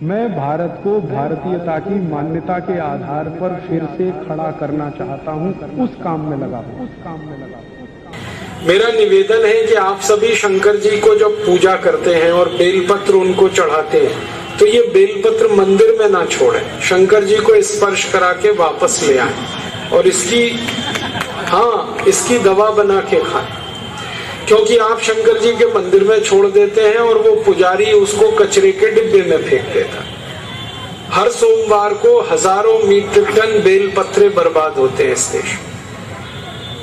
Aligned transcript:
मैं 0.00 0.26
भारत 0.32 0.74
को 0.82 0.90
भारतीयता 1.02 1.78
की 1.78 1.94
मान्यता 2.02 2.58
के 2.58 2.78
आधार 2.80 3.28
पर 3.38 3.54
फिर 3.60 3.86
से 3.96 4.10
खड़ा 4.18 4.50
करना 4.60 4.88
चाहता 4.90 5.32
हूँ। 5.32 5.48
उस 5.84 5.94
काम 6.04 6.28
में 6.30 6.36
लगा 6.36 6.58
उस 6.82 6.90
काम 7.04 7.20
में 7.20 7.38
लगा 7.38 7.62
मेरा 8.68 8.90
निवेदन 8.92 9.46
है 9.46 9.62
कि 9.66 9.74
आप 9.80 10.00
सभी 10.00 10.34
शंकर 10.36 10.76
जी 10.80 11.00
को 11.00 11.14
जब 11.18 11.36
पूजा 11.46 11.74
करते 11.82 12.14
हैं 12.14 12.30
और 12.32 12.48
बेलपत्र 12.52 13.14
उनको 13.16 13.48
चढ़ाते 13.50 14.06
हैं 14.06 14.56
तो 14.58 14.66
ये 14.66 14.86
बेलपत्र 14.94 15.52
मंदिर 15.56 15.96
में 16.00 16.08
ना 16.10 16.24
छोड़े। 16.26 16.60
शंकर 16.88 17.24
जी 17.24 17.36
को 17.40 17.60
स्पर्श 17.64 18.04
करा 18.12 18.32
के 18.42 18.50
वापस 18.56 19.02
ले 19.08 19.18
आए 19.18 19.90
और 19.96 20.06
इसकी 20.06 20.48
हाँ 21.48 22.04
इसकी 22.08 22.38
दवा 22.44 22.70
बना 22.72 23.00
के 23.10 23.20
खाएँ। 23.24 23.57
क्योंकि 24.48 24.76
आप 24.76 25.00
शंकर 25.00 25.38
जी 25.38 25.52
के 25.52 25.66
मंदिर 25.66 26.04
में 26.04 26.20
छोड़ 26.22 26.46
देते 26.46 26.80
हैं 26.80 26.98
और 26.98 27.18
वो 27.18 27.34
पुजारी 27.36 27.92
उसको 27.92 28.30
कचरे 28.30 28.72
के 28.72 28.90
डिब्बे 28.90 29.22
में 29.22 29.42
फेंक 29.42 29.64
देता 29.74 30.04
हर 31.12 31.28
सोमवार 31.30 31.94
को 31.94 32.20
हज़ारों 32.20 32.78
मीट्रिक 32.78 33.28
टन 33.28 33.60
बेल 33.64 33.90
पत्रे 33.96 34.28
बर्बाद 34.28 34.78
होते 34.78 35.04
हैं 35.04 35.12
इस 35.12 35.26
देश 35.32 35.58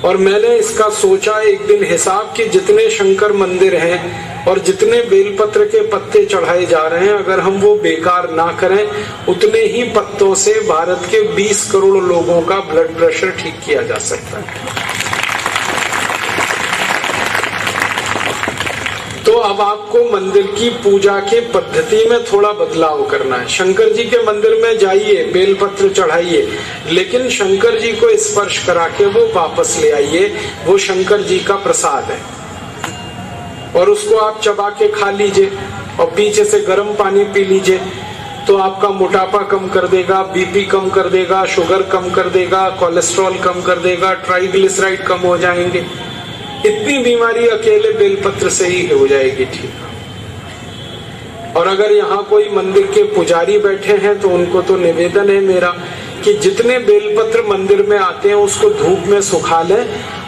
और 0.06 0.18
मैंने 0.18 0.56
इसका 0.58 0.90
सोचा 0.90 1.40
एक 1.42 1.66
दिन 1.68 1.84
हिसाब 1.84 2.34
के 2.38 2.48
जितने 2.50 2.90
शंकर 2.90 3.34
मंदिर 3.34 3.76
हैं 3.76 4.46
और 4.48 4.60
जितने 4.60 5.02
बेलपत्र 5.02 5.66
के 5.66 5.82
पत्ते 5.88 6.26
चढ़ाए 6.26 6.66
जा 6.66 6.88
रहे 6.88 7.06
हैं, 7.06 7.14
अगर 7.14 7.40
हम 7.40 7.60
वो 7.62 7.76
बेकार 7.76 8.30
ना 8.32 8.46
करें, 8.52 8.88
उतने 9.30 9.60
ही 9.60 9.84
पत्तों 9.84 10.34
से 10.36 10.54
भारत 10.60 11.08
के 11.12 11.22
20 11.36 11.72
करोड़ 11.72 12.04
लोगों 12.04 12.42
का 12.42 12.60
ब्लड 12.60 12.96
प्रेशर 12.98 13.32
ठीक 13.32 13.60
किया 13.66 13.82
जा 13.82 13.98
सकता 13.98 14.38
है। 14.38 14.95
तो 19.26 19.32
अब 19.34 19.62
आपको 19.62 20.00
मंदिर 20.12 20.48
की 20.48 20.70
पूजा 20.84 21.20
के 21.20 21.40
पद्धति 21.52 22.04
में 22.06 22.24
थोड़ा 22.24 22.52
बदलाव 22.52 23.02
करना 23.06 23.38
है। 23.38 23.48
शंकर 23.48 23.90
जी 23.90 24.04
के 24.04 24.18
मंदिर 24.18 24.60
में 24.64 24.78
जाइए, 24.78 25.24
बेलपत्र 25.24 25.90
चढ़ाइए, 25.90 26.48
लेकिन 26.90 27.30
शंकर 27.30 27.80
जी 27.80 27.92
को 27.92 28.16
स्पर्श 28.18 28.58
करा 28.66 28.88
के 28.88 29.06
वो 29.06 29.26
वापस 29.36 29.78
ले 29.82 29.92
आइए। 29.92 30.34
वो 30.66 30.78
शंकर 30.78 31.22
जी 31.22 31.40
का 31.40 31.56
प्रसाद 31.56 32.04
है। 32.04 32.20
और 33.76 33.90
उसको 33.90 34.18
आप 34.18 34.42
चबा 34.42 34.70
के 34.70 34.88
खा 34.88 35.12
लीजिए 35.12 35.52
और 36.00 36.06
पीछे 36.08 36.46
से 36.46 36.60
गर्म 36.60 36.94
पानी 36.94 37.24
पी 37.24 37.44
लीजिए 37.44 37.80
तो 38.48 38.58
आपका 38.58 38.90
मोटापा 38.90 39.40
कम 39.42 39.68
कर 39.68 39.88
देगा, 39.88 40.22
बीपी 40.24 40.64
कम 40.64 40.90
कर 40.90 41.10
देगा, 41.10 41.46
शुगर 41.46 41.82
कम 41.82 42.10
कर 42.12 42.30
देगा, 42.30 42.70
कोलेस्ट्रॉल 42.70 43.38
कम 43.38 43.62
कर 43.62 43.80
देगा, 43.80 44.14
ट्राइग्लिसराइड 44.14 45.04
कम 45.04 45.18
हो 45.18 45.38
जाएँगे। 45.38 45.86
इतनी 46.66 46.98
बीमारी 47.04 47.48
अकेले 47.50 47.92
बेलपत्र 47.94 48.50
से 48.52 48.68
ही 48.68 48.88
हो 48.90 49.08
जाएगी 49.08 49.46
ठीक। 49.48 49.74
और 51.58 51.68
अगर 51.68 51.92
यहाँ 51.92 52.24
कोई 52.30 52.50
मंदिर 52.50 52.86
के 52.86 53.04
पुजारी 53.14 53.58
बैठे 53.60 53.94
हैं 53.98 54.20
तो 54.20 54.30
उनको 54.30 54.62
तो 54.62 54.76
निवेदन 54.78 55.30
है 55.30 55.40
मेरा 55.42 55.70
कि 56.24 56.34
जितने 56.36 56.78
बेलपत्र 56.80 57.42
मंदिर 57.48 57.82
में 57.84 57.98
आते 57.98 58.30
हैं, 58.30 58.36
उसको 58.38 58.70
धूप 58.72 59.08
में 59.08 59.22
सुखा 59.22 59.62
लें 59.62 59.84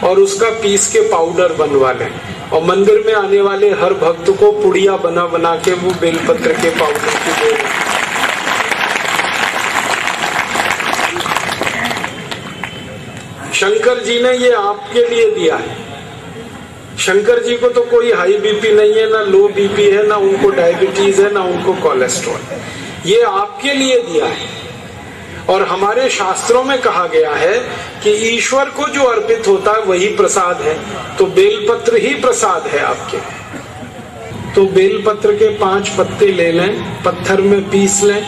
और 0.08 0.18
उसका 0.20 0.50
पीस 0.62 0.86
के 0.92 1.00
पाउडर 1.10 1.52
बनवा 1.54 1.92
लें। 1.92 2.10
और 2.50 2.62
मंदिर 2.64 3.02
में 3.06 3.12
आने 3.14 3.40
वाले 3.40 3.70
हर 3.72 3.94
भक्त 3.96 4.30
को 4.40 4.50
पुड़िया 4.52 4.96
बना 4.98 5.26
बना 5.26 5.54
के 5.56 5.72
वो 5.74 5.90
बेलपत्र 6.00 6.52
के 6.52 6.70
पाउडर 6.78 7.12
की 7.16 7.32
दे 7.40 7.50
शंकर 13.54 14.02
जी 14.04 14.22
ने 14.22 14.32
ये 14.36 14.52
आपके 14.52 15.08
लिए 15.08 15.30
दिया 15.32 15.56
है। 15.56 15.87
शंकर 16.98 17.42
जी 17.42 17.56
को 17.56 17.68
तो 17.68 17.80
कोई 17.80 18.12
हाई 18.12 18.32
बीपी 18.32 18.72
नहीं 18.72 18.92
है, 18.92 19.10
ना 19.10 19.20
लो 19.22 19.48
बीपी 19.48 19.82
है, 19.82 20.06
ना 20.06 20.16
उनको 20.16 20.48
डायबिटीज़ 20.50 21.20
है, 21.22 21.32
ना 21.32 21.40
उनको 21.40 21.72
कोलेस्ट्रॉल 21.72 22.40
ये 23.06 23.22
आपके 23.22 23.72
लिए 23.72 23.98
दिया 24.02 24.26
है। 24.26 24.46
और 25.48 25.62
हमारे 25.62 26.08
शास्त्रों 26.10 26.64
में 26.64 26.78
कहा 26.78 27.06
गया 27.06 27.30
है 27.30 27.58
कि 28.02 28.10
ईश्वर 28.10 28.70
को 28.70 28.88
जो 28.88 29.04
अर्पित 29.04 29.48
होता 29.48 29.72
है, 29.72 29.82
वही 29.82 30.06
प्रसाद 30.06 30.62
है। 30.62 30.74
तो 31.16 31.26
बेलपत्र 31.26 31.96
ही 31.96 32.14
प्रसाद 32.14 32.66
है 32.66 32.80
आपके। 32.80 33.18
तो 34.54 34.64
बेलपत्र 34.66 35.32
के 35.32 35.48
पाँच 35.48 35.88
पत्ते 35.88 36.26
ले 36.26 36.52
लें, 36.52 37.02
पत्थर 37.02 37.40
में 37.40 37.70
पीस 37.70 38.02
लें, 38.02 38.22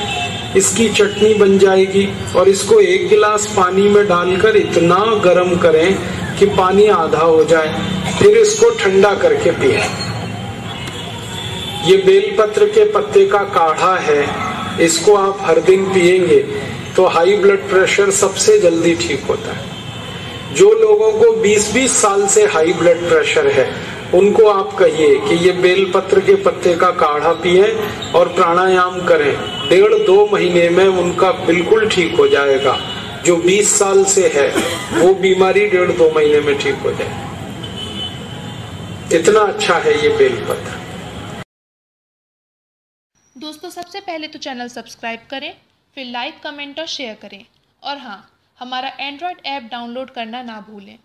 इसकी 0.56 0.88
चटनी 0.88 1.34
बन 1.34 1.58
जाएगी 1.58 2.08
और 2.36 2.48
इसको 2.48 2.80
एक 2.80 3.08
गिलास 3.08 3.46
पानी 3.46 3.82
में 3.82 4.06
डालकर 4.08 4.56
इतना 4.56 5.04
गर्म 5.24 5.56
करें 5.56 5.94
कि 6.38 6.46
पानी 6.46 6.86
आधा 6.86 7.18
हो 7.18 7.44
जाए। 7.44 7.99
फिर 8.20 8.36
इसको 8.38 8.70
ठंडा 8.76 9.14
करके 9.14 9.50
पिए। 9.52 9.80
ये 11.84 11.96
बेलपत्र 11.96 12.66
के 12.66 12.84
पत्ते 12.92 13.24
का 13.26 13.38
काढ़ा 13.54 13.94
है, 13.98 14.24
इसको 14.84 15.14
आप 15.16 15.38
हर 15.40 15.60
दिन 15.60 15.84
पिएँगे 15.84 16.38
तो 16.96 17.06
हाई 17.06 17.36
ब्लड 17.36 17.68
प्रेशर 17.68 18.10
सबसे 18.12 18.58
जल्दी 18.58 18.94
ठीक 18.96 19.24
होता 19.28 19.52
है। 19.52 20.54
जो 20.54 20.70
लोगों 20.72 21.10
को 21.12 21.30
20-20 21.36 21.92
साल 21.92 22.26
से 22.26 22.44
हाई 22.46 22.72
ब्लड 22.72 23.08
प्रेशर 23.08 23.46
है, 23.48 23.66
उनको 24.14 24.46
आप 24.48 24.72
कहिए 24.74 25.16
कि 25.18 25.34
ये 25.36 25.52
बेलपत्र 25.62 26.20
के 26.20 26.34
पत्ते 26.42 26.74
का 26.74 26.90
काढ़ा 26.96 27.32
पिए 27.42 27.72
और 28.14 28.28
प्राणायाम 28.28 29.00
करें। 29.06 29.32
डेढ़ 29.70 29.94
दो 29.96 30.28
महीने 30.32 30.68
में 30.68 30.86
उनका 30.86 31.30
बिल्कुल 31.46 31.88
ठीक 31.88 32.14
हो 32.16 32.28
जाएगा। 32.28 32.76
जो 33.24 33.36
20 33.38 33.78
साल 33.78 34.04
से 34.04 34.30
है, 34.34 34.48
वो 34.94 35.14
बीमारी 35.16 35.66
डेढ़ 35.66 35.90
दो 35.92 36.12
महीने 36.16 36.40
में 36.40 36.58
ठीक 36.58 36.78
हो 36.84 36.92
जाए 36.92 37.29
इतना 39.12 39.40
अच्छा 39.42 39.76
है 39.76 39.92
ये 39.94 40.08
बेलपत्र 40.18 40.78
दोस्तों, 43.36 43.70
सबसे 43.70 44.00
पहले 44.00 44.28
तो 44.28 44.38
चैनल 44.38 44.68
सब्सक्राइब 44.68 45.20
करें, 45.30 45.52
फिर 45.96 46.06
लाइक, 46.06 46.40
कमेंट 46.42 46.80
और 46.80 46.86
शेयर 46.88 47.14
करें। 47.14 47.44
और 47.82 47.98
हाँ 47.98 48.18
हमारा 48.58 48.88
एंड्रॉयड 49.00 49.40
ऐप 49.46 49.68
डाउनलोड 49.70 50.10
करना 50.10 50.42
ना 50.42 50.60
भूलें। 50.60 50.98